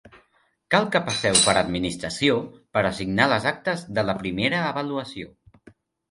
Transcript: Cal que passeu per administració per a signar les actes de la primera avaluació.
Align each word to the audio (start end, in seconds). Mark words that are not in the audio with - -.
Cal 0.75 0.85
que 0.93 0.99
passeu 1.09 1.35
per 1.41 1.51
administració 1.59 2.37
per 2.77 2.83
a 2.89 2.91
signar 2.99 3.27
les 3.33 3.45
actes 3.51 3.83
de 3.99 4.05
la 4.11 4.15
primera 4.23 4.63
avaluació. 4.71 5.29